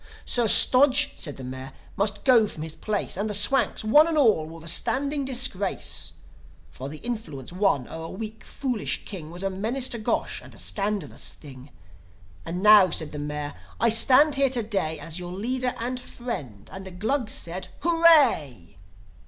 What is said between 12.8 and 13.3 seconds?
said the